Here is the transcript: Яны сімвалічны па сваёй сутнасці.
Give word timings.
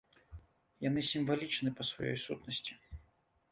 Яны 0.87 1.03
сімвалічны 1.09 1.75
па 1.81 1.87
сваёй 1.91 2.19
сутнасці. 2.27 2.73